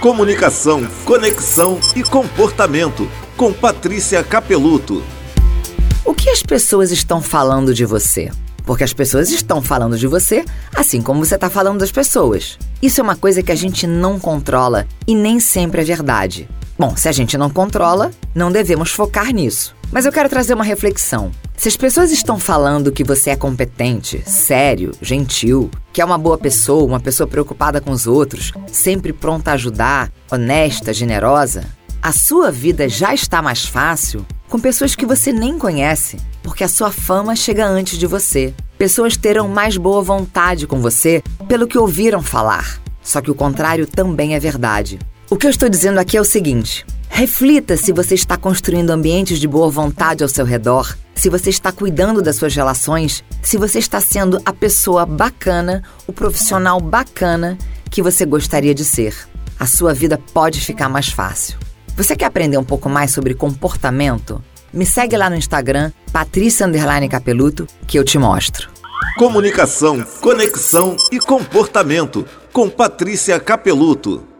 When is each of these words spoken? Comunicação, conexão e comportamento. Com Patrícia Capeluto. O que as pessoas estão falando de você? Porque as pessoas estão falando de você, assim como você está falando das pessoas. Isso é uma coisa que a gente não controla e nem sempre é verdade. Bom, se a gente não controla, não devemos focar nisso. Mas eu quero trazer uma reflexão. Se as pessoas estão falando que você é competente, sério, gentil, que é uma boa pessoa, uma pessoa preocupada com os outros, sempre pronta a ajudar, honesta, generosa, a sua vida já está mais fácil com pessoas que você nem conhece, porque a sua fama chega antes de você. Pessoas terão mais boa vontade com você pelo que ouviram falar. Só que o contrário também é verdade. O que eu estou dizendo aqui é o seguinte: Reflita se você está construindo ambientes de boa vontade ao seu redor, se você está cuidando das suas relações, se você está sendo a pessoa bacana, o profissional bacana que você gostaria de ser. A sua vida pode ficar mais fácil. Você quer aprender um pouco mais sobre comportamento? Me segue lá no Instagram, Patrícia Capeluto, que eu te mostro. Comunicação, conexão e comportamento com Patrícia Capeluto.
Comunicação, 0.00 0.86
conexão 1.06 1.80
e 1.96 2.02
comportamento. 2.02 3.10
Com 3.34 3.52
Patrícia 3.52 4.22
Capeluto. 4.22 5.02
O 6.04 6.14
que 6.14 6.28
as 6.28 6.42
pessoas 6.42 6.90
estão 6.90 7.22
falando 7.22 7.72
de 7.72 7.84
você? 7.86 8.30
Porque 8.64 8.84
as 8.84 8.92
pessoas 8.92 9.30
estão 9.30 9.62
falando 9.62 9.96
de 9.98 10.06
você, 10.06 10.44
assim 10.74 11.00
como 11.00 11.24
você 11.24 11.36
está 11.36 11.48
falando 11.48 11.80
das 11.80 11.90
pessoas. 11.90 12.58
Isso 12.82 13.00
é 13.00 13.04
uma 13.04 13.16
coisa 13.16 13.42
que 13.42 13.50
a 13.50 13.56
gente 13.56 13.86
não 13.86 14.20
controla 14.20 14.86
e 15.06 15.14
nem 15.14 15.40
sempre 15.40 15.80
é 15.80 15.84
verdade. 15.84 16.46
Bom, 16.78 16.94
se 16.94 17.08
a 17.08 17.12
gente 17.12 17.38
não 17.38 17.48
controla, 17.48 18.10
não 18.34 18.52
devemos 18.52 18.90
focar 18.90 19.32
nisso. 19.32 19.74
Mas 19.90 20.04
eu 20.04 20.12
quero 20.12 20.28
trazer 20.28 20.52
uma 20.52 20.64
reflexão. 20.64 21.32
Se 21.56 21.68
as 21.68 21.76
pessoas 21.76 22.12
estão 22.12 22.38
falando 22.38 22.92
que 22.92 23.02
você 23.02 23.30
é 23.30 23.36
competente, 23.36 24.22
sério, 24.26 24.92
gentil, 25.00 25.70
que 25.92 26.02
é 26.02 26.04
uma 26.04 26.18
boa 26.18 26.36
pessoa, 26.36 26.84
uma 26.84 27.00
pessoa 27.00 27.26
preocupada 27.26 27.80
com 27.80 27.90
os 27.90 28.06
outros, 28.06 28.52
sempre 28.70 29.12
pronta 29.12 29.50
a 29.50 29.54
ajudar, 29.54 30.12
honesta, 30.30 30.92
generosa, 30.92 31.64
a 32.02 32.12
sua 32.12 32.52
vida 32.52 32.88
já 32.88 33.14
está 33.14 33.40
mais 33.40 33.64
fácil 33.64 34.24
com 34.48 34.60
pessoas 34.60 34.94
que 34.94 35.06
você 35.06 35.32
nem 35.32 35.58
conhece, 35.58 36.18
porque 36.42 36.62
a 36.62 36.68
sua 36.68 36.92
fama 36.92 37.34
chega 37.34 37.66
antes 37.66 37.98
de 37.98 38.06
você. 38.06 38.54
Pessoas 38.78 39.16
terão 39.16 39.48
mais 39.48 39.78
boa 39.78 40.02
vontade 40.02 40.66
com 40.66 40.80
você 40.80 41.22
pelo 41.48 41.66
que 41.66 41.78
ouviram 41.78 42.22
falar. 42.22 42.78
Só 43.02 43.22
que 43.22 43.30
o 43.30 43.34
contrário 43.34 43.86
também 43.86 44.34
é 44.34 44.38
verdade. 44.38 44.98
O 45.30 45.36
que 45.36 45.46
eu 45.46 45.50
estou 45.50 45.68
dizendo 45.68 45.98
aqui 45.98 46.16
é 46.16 46.20
o 46.20 46.24
seguinte: 46.24 46.86
Reflita 47.16 47.78
se 47.78 47.94
você 47.94 48.14
está 48.14 48.36
construindo 48.36 48.90
ambientes 48.90 49.40
de 49.40 49.48
boa 49.48 49.70
vontade 49.70 50.22
ao 50.22 50.28
seu 50.28 50.44
redor, 50.44 50.94
se 51.14 51.30
você 51.30 51.48
está 51.48 51.72
cuidando 51.72 52.20
das 52.20 52.36
suas 52.36 52.54
relações, 52.54 53.24
se 53.40 53.56
você 53.56 53.78
está 53.78 54.02
sendo 54.02 54.38
a 54.44 54.52
pessoa 54.52 55.06
bacana, 55.06 55.82
o 56.06 56.12
profissional 56.12 56.78
bacana 56.78 57.56
que 57.90 58.02
você 58.02 58.26
gostaria 58.26 58.74
de 58.74 58.84
ser. 58.84 59.16
A 59.58 59.64
sua 59.64 59.94
vida 59.94 60.20
pode 60.34 60.60
ficar 60.60 60.90
mais 60.90 61.08
fácil. 61.08 61.58
Você 61.96 62.14
quer 62.14 62.26
aprender 62.26 62.58
um 62.58 62.64
pouco 62.64 62.86
mais 62.90 63.12
sobre 63.12 63.32
comportamento? 63.32 64.44
Me 64.70 64.84
segue 64.84 65.16
lá 65.16 65.30
no 65.30 65.36
Instagram, 65.36 65.92
Patrícia 66.12 66.68
Capeluto, 67.08 67.66
que 67.86 67.98
eu 67.98 68.04
te 68.04 68.18
mostro. 68.18 68.68
Comunicação, 69.16 70.04
conexão 70.20 70.98
e 71.10 71.18
comportamento 71.18 72.26
com 72.52 72.68
Patrícia 72.68 73.40
Capeluto. 73.40 74.35